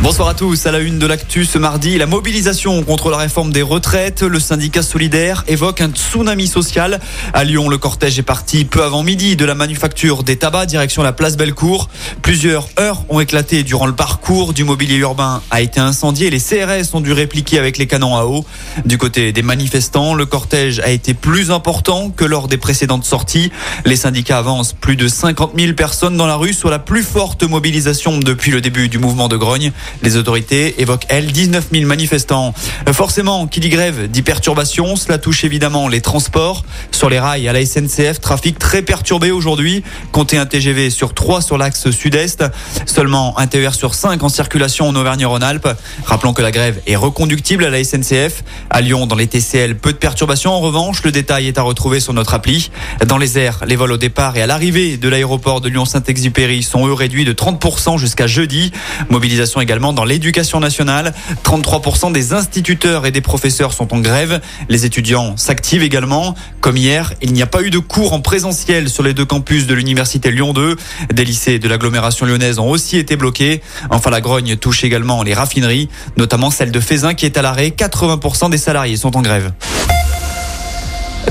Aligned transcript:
Bonsoir 0.00 0.28
à 0.28 0.34
tous. 0.34 0.64
À 0.64 0.70
la 0.70 0.78
une 0.78 1.00
de 1.00 1.06
l'actu 1.06 1.44
ce 1.44 1.58
mardi, 1.58 1.98
la 1.98 2.06
mobilisation 2.06 2.84
contre 2.84 3.10
la 3.10 3.16
réforme 3.16 3.52
des 3.52 3.62
retraites. 3.62 4.22
Le 4.22 4.38
syndicat 4.38 4.82
solidaire 4.82 5.42
évoque 5.48 5.80
un 5.80 5.90
tsunami 5.90 6.46
social. 6.46 7.00
À 7.34 7.42
Lyon, 7.42 7.68
le 7.68 7.78
cortège 7.78 8.16
est 8.16 8.22
parti 8.22 8.64
peu 8.64 8.84
avant 8.84 9.02
midi 9.02 9.34
de 9.34 9.44
la 9.44 9.56
manufacture 9.56 10.22
des 10.22 10.36
tabacs 10.36 10.68
direction 10.68 11.02
la 11.02 11.12
place 11.12 11.36
Bellecour. 11.36 11.88
Plusieurs 12.22 12.68
heures 12.78 13.02
ont 13.08 13.18
éclaté 13.18 13.64
durant 13.64 13.86
le 13.86 13.92
parcours. 13.92 14.52
Du 14.52 14.62
mobilier 14.62 14.96
urbain 14.96 15.42
a 15.50 15.62
été 15.62 15.80
incendié. 15.80 16.30
Les 16.30 16.38
CRS 16.38 16.94
ont 16.94 17.00
dû 17.00 17.12
répliquer 17.12 17.58
avec 17.58 17.76
les 17.76 17.88
canons 17.88 18.16
à 18.16 18.24
eau. 18.24 18.44
Du 18.84 18.98
côté 18.98 19.32
des 19.32 19.42
manifestants, 19.42 20.14
le 20.14 20.26
cortège 20.26 20.78
a 20.78 20.90
été 20.90 21.12
plus 21.12 21.50
important 21.50 22.10
que 22.10 22.24
lors 22.24 22.46
des 22.46 22.56
précédentes 22.56 23.04
sorties. 23.04 23.50
Les 23.84 23.96
syndicats 23.96 24.38
avancent 24.38 24.74
plus 24.74 24.94
de 24.94 25.08
50 25.08 25.54
000 25.58 25.72
personnes 25.72 26.16
dans 26.16 26.28
la 26.28 26.36
rue, 26.36 26.52
soit 26.52 26.70
la 26.70 26.78
plus 26.78 27.02
forte 27.02 27.42
mobilisation 27.42 28.18
depuis 28.18 28.52
le 28.52 28.60
début 28.60 28.88
du 28.88 28.98
mouvement 28.98 29.26
de 29.26 29.36
grogne. 29.36 29.72
Les 30.02 30.16
autorités 30.16 30.80
évoquent, 30.80 31.06
elles, 31.08 31.32
19 31.32 31.68
000 31.72 31.86
manifestants. 31.86 32.54
Forcément, 32.92 33.46
qui 33.46 33.60
dit 33.60 33.68
grève 33.68 34.10
dit 34.10 34.22
perturbation. 34.22 34.96
Cela 34.96 35.18
touche 35.18 35.44
évidemment 35.44 35.88
les 35.88 36.00
transports. 36.00 36.64
Sur 36.90 37.10
les 37.10 37.18
rails, 37.18 37.48
à 37.48 37.52
la 37.52 37.64
SNCF, 37.64 38.20
trafic 38.20 38.58
très 38.58 38.82
perturbé 38.82 39.30
aujourd'hui. 39.30 39.82
Comptez 40.12 40.38
un 40.38 40.46
TGV 40.46 40.90
sur 40.90 41.14
3 41.14 41.42
sur 41.42 41.58
l'axe 41.58 41.90
sud-est. 41.90 42.44
Seulement 42.86 43.38
un 43.38 43.46
TER 43.46 43.74
sur 43.74 43.94
5 43.94 44.22
en 44.22 44.28
circulation 44.28 44.88
en 44.88 44.96
Auvergne-Rhône-Alpes. 44.96 45.68
Rappelons 46.04 46.32
que 46.32 46.42
la 46.42 46.50
grève 46.50 46.80
est 46.86 46.96
reconductible 46.96 47.64
à 47.64 47.70
la 47.70 47.82
SNCF. 47.82 48.42
À 48.70 48.80
Lyon, 48.80 49.06
dans 49.06 49.16
les 49.16 49.26
TCL, 49.26 49.76
peu 49.76 49.92
de 49.92 49.98
perturbations. 49.98 50.52
En 50.52 50.60
revanche, 50.60 51.02
le 51.04 51.12
détail 51.12 51.48
est 51.48 51.58
à 51.58 51.62
retrouver 51.62 52.00
sur 52.00 52.12
notre 52.12 52.34
appli. 52.34 52.70
Dans 53.06 53.18
les 53.18 53.38
airs, 53.38 53.60
les 53.66 53.76
vols 53.76 53.92
au 53.92 53.96
départ 53.96 54.36
et 54.36 54.42
à 54.42 54.46
l'arrivée 54.46 54.96
de 54.96 55.08
l'aéroport 55.08 55.60
de 55.60 55.68
Lyon-Saint-Exupéry 55.68 56.62
sont 56.62 56.86
eux 56.86 56.92
réduits 56.92 57.24
de 57.24 57.32
30% 57.32 57.98
jusqu'à 57.98 58.26
jeudi. 58.26 58.72
Mobilisation 59.10 59.60
également 59.60 59.77
dans 59.78 60.04
l'éducation 60.04 60.60
nationale. 60.60 61.14
33% 61.44 62.12
des 62.12 62.32
instituteurs 62.32 63.06
et 63.06 63.10
des 63.10 63.20
professeurs 63.20 63.72
sont 63.72 63.94
en 63.94 64.00
grève. 64.00 64.40
Les 64.68 64.84
étudiants 64.84 65.36
s'activent 65.36 65.82
également. 65.82 66.34
Comme 66.60 66.76
hier, 66.76 67.14
il 67.22 67.32
n'y 67.32 67.42
a 67.42 67.46
pas 67.46 67.62
eu 67.62 67.70
de 67.70 67.78
cours 67.78 68.12
en 68.12 68.20
présentiel 68.20 68.88
sur 68.88 69.02
les 69.02 69.14
deux 69.14 69.24
campus 69.24 69.66
de 69.66 69.74
l'université 69.74 70.30
Lyon 70.30 70.52
2. 70.52 70.76
Des 71.12 71.24
lycées 71.24 71.58
de 71.58 71.68
l'agglomération 71.68 72.26
lyonnaise 72.26 72.58
ont 72.58 72.68
aussi 72.68 72.96
été 72.96 73.16
bloqués. 73.16 73.62
Enfin, 73.90 74.10
la 74.10 74.20
grogne 74.20 74.56
touche 74.56 74.84
également 74.84 75.22
les 75.22 75.34
raffineries, 75.34 75.88
notamment 76.16 76.50
celle 76.50 76.72
de 76.72 76.80
Fézin 76.80 77.14
qui 77.14 77.26
est 77.26 77.38
à 77.38 77.42
l'arrêt. 77.42 77.70
80% 77.70 78.50
des 78.50 78.58
salariés 78.58 78.96
sont 78.96 79.16
en 79.16 79.22
grève. 79.22 79.52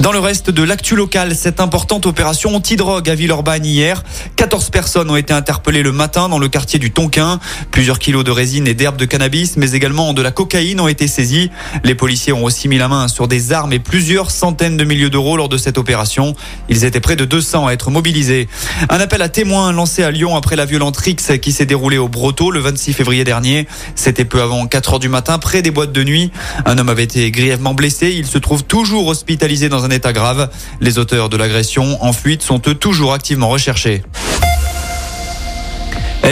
Dans 0.00 0.12
le 0.12 0.18
reste 0.18 0.50
de 0.50 0.62
l'actu 0.62 0.94
local, 0.94 1.34
cette 1.34 1.58
importante 1.58 2.04
opération 2.04 2.54
anti-drogue 2.54 3.08
à 3.08 3.14
Villeurbanne 3.14 3.64
hier. 3.64 4.04
14 4.36 4.68
personnes 4.68 5.10
ont 5.10 5.16
été 5.16 5.32
interpellées 5.32 5.82
le 5.82 5.90
matin 5.90 6.28
dans 6.28 6.38
le 6.38 6.48
quartier 6.48 6.78
du 6.78 6.90
Tonquin. 6.90 7.40
Plusieurs 7.70 7.98
kilos 7.98 8.22
de 8.22 8.30
résine 8.30 8.68
et 8.68 8.74
d'herbes 8.74 8.98
de 8.98 9.06
cannabis, 9.06 9.56
mais 9.56 9.72
également 9.72 10.12
de 10.12 10.20
la 10.20 10.32
cocaïne 10.32 10.80
ont 10.80 10.88
été 10.88 11.08
saisis. 11.08 11.50
Les 11.82 11.94
policiers 11.94 12.34
ont 12.34 12.44
aussi 12.44 12.68
mis 12.68 12.76
la 12.76 12.88
main 12.88 13.08
sur 13.08 13.26
des 13.26 13.54
armes 13.54 13.72
et 13.72 13.78
plusieurs 13.78 14.30
centaines 14.30 14.76
de 14.76 14.84
milliers 14.84 15.08
d'euros 15.08 15.38
lors 15.38 15.48
de 15.48 15.56
cette 15.56 15.78
opération. 15.78 16.34
Ils 16.68 16.84
étaient 16.84 17.00
près 17.00 17.16
de 17.16 17.24
200 17.24 17.66
à 17.66 17.72
être 17.72 17.90
mobilisés. 17.90 18.48
Un 18.90 19.00
appel 19.00 19.22
à 19.22 19.30
témoins 19.30 19.72
lancé 19.72 20.02
à 20.02 20.10
Lyon 20.10 20.36
après 20.36 20.56
la 20.56 20.66
violente 20.66 20.98
Rix 20.98 21.16
qui 21.40 21.52
s'est 21.52 21.66
déroulée 21.66 21.98
au 21.98 22.08
Broto 22.08 22.50
le 22.50 22.60
26 22.60 22.92
février 22.92 23.24
dernier. 23.24 23.66
C'était 23.94 24.26
peu 24.26 24.42
avant 24.42 24.66
4 24.66 24.94
heures 24.94 24.98
du 24.98 25.08
matin 25.08 25.38
près 25.38 25.62
des 25.62 25.70
boîtes 25.70 25.92
de 25.92 26.04
nuit. 26.04 26.32
Un 26.66 26.76
homme 26.76 26.90
avait 26.90 27.04
été 27.04 27.30
grièvement 27.30 27.72
blessé. 27.72 28.14
Il 28.14 28.26
se 28.26 28.36
trouve 28.36 28.62
toujours 28.62 29.06
hospitalisé 29.06 29.70
dans 29.70 29.85
un 29.85 29.85
état 29.90 30.12
grave. 30.12 30.50
Les 30.80 30.98
auteurs 30.98 31.28
de 31.28 31.36
l'agression 31.36 32.02
en 32.02 32.12
fuite 32.12 32.42
sont 32.42 32.60
eux 32.66 32.74
toujours 32.74 33.12
activement 33.12 33.48
recherchés. 33.48 34.02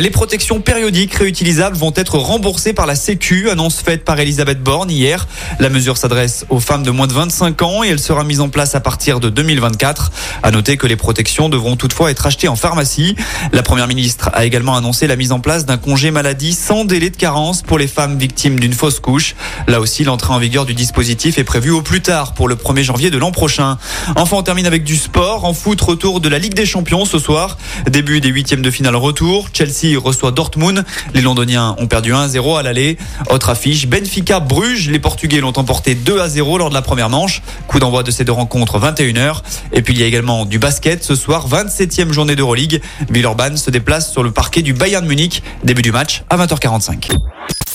Les 0.00 0.10
protections 0.10 0.60
périodiques 0.60 1.14
réutilisables 1.14 1.76
vont 1.76 1.92
être 1.94 2.18
remboursées 2.18 2.72
par 2.72 2.84
la 2.84 2.96
Sécu, 2.96 3.48
annonce 3.48 3.80
faite 3.80 4.04
par 4.04 4.18
Elisabeth 4.18 4.60
Borne 4.60 4.90
hier. 4.90 5.28
La 5.60 5.70
mesure 5.70 5.96
s'adresse 5.96 6.44
aux 6.50 6.58
femmes 6.58 6.82
de 6.82 6.90
moins 6.90 7.06
de 7.06 7.12
25 7.12 7.62
ans 7.62 7.84
et 7.84 7.88
elle 7.88 8.00
sera 8.00 8.24
mise 8.24 8.40
en 8.40 8.48
place 8.48 8.74
à 8.74 8.80
partir 8.80 9.20
de 9.20 9.30
2024. 9.30 10.10
À 10.42 10.50
noter 10.50 10.76
que 10.76 10.88
les 10.88 10.96
protections 10.96 11.48
devront 11.48 11.76
toutefois 11.76 12.10
être 12.10 12.26
achetées 12.26 12.48
en 12.48 12.56
pharmacie. 12.56 13.14
La 13.52 13.62
première 13.62 13.86
ministre 13.86 14.30
a 14.34 14.44
également 14.44 14.76
annoncé 14.76 15.06
la 15.06 15.14
mise 15.14 15.30
en 15.30 15.38
place 15.38 15.64
d'un 15.64 15.76
congé 15.76 16.10
maladie 16.10 16.54
sans 16.54 16.84
délai 16.84 17.10
de 17.10 17.16
carence 17.16 17.62
pour 17.62 17.78
les 17.78 17.86
femmes 17.86 18.18
victimes 18.18 18.58
d'une 18.58 18.74
fausse 18.74 18.98
couche. 18.98 19.36
Là 19.68 19.78
aussi, 19.78 20.02
l'entrée 20.02 20.34
en 20.34 20.38
vigueur 20.38 20.66
du 20.66 20.74
dispositif 20.74 21.38
est 21.38 21.44
prévue 21.44 21.70
au 21.70 21.82
plus 21.82 22.02
tard 22.02 22.34
pour 22.34 22.48
le 22.48 22.56
1er 22.56 22.82
janvier 22.82 23.10
de 23.10 23.18
l'an 23.18 23.30
prochain. 23.30 23.78
Enfin, 24.16 24.38
on 24.38 24.42
termine 24.42 24.66
avec 24.66 24.82
du 24.82 24.96
sport. 24.96 25.44
En 25.44 25.54
foot, 25.54 25.80
retour 25.80 26.20
de 26.20 26.28
la 26.28 26.40
Ligue 26.40 26.54
des 26.54 26.66
Champions 26.66 27.04
ce 27.04 27.20
soir. 27.20 27.58
Début 27.88 28.20
des 28.20 28.30
huitièmes 28.30 28.62
de 28.62 28.72
finale 28.72 28.96
retour. 28.96 29.48
Chelsea 29.52 29.83
reçoit 29.96 30.30
Dortmund. 30.30 30.84
Les 31.12 31.20
Londoniens 31.20 31.76
ont 31.78 31.86
perdu 31.86 32.12
1-0 32.12 32.58
à 32.58 32.62
l'aller. 32.62 32.96
Autre 33.30 33.50
affiche, 33.50 33.86
Benfica 33.86 34.40
Bruges. 34.40 34.88
Les 34.88 34.98
Portugais 34.98 35.40
l'ont 35.40 35.52
emporté 35.56 35.94
2 35.94 36.20
à 36.20 36.28
0 36.28 36.58
lors 36.58 36.68
de 36.70 36.74
la 36.74 36.82
première 36.82 37.10
manche. 37.10 37.42
Coup 37.68 37.78
d'envoi 37.78 38.02
de 38.02 38.10
ces 38.10 38.24
deux 38.24 38.32
rencontres 38.32 38.78
21h. 38.78 39.42
Et 39.72 39.82
puis 39.82 39.94
il 39.94 40.00
y 40.00 40.02
a 40.02 40.06
également 40.06 40.44
du 40.44 40.58
basket 40.58 41.04
ce 41.04 41.14
soir, 41.14 41.48
27e 41.48 42.12
journée 42.12 42.36
d'Euroleague. 42.36 42.80
Villeurbanne 43.10 43.56
se 43.56 43.70
déplace 43.70 44.10
sur 44.10 44.22
le 44.22 44.30
parquet 44.30 44.62
du 44.62 44.72
Bayern 44.72 45.06
Munich. 45.06 45.42
Début 45.62 45.82
du 45.82 45.92
match 45.92 46.24
à 46.30 46.36
20h45. 46.36 47.10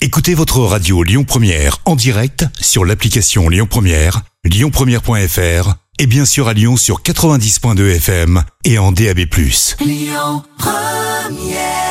Écoutez 0.01 0.33
votre 0.33 0.59
radio 0.59 1.03
Lyon 1.03 1.25
Première 1.25 1.77
en 1.85 1.95
direct 1.95 2.45
sur 2.61 2.85
l'application 2.85 3.49
Lyon 3.49 3.67
Première, 3.69 4.21
lyonpremière.fr 4.45 5.73
et 5.99 6.07
bien 6.07 6.25
sûr 6.25 6.47
à 6.47 6.53
Lyon 6.53 6.77
sur 6.77 7.01
90.2 7.01 7.95
FM 7.97 8.43
et 8.63 8.79
en 8.79 8.93
DAB+. 8.93 9.19
Lyon 9.81 10.43
Première 10.57 11.88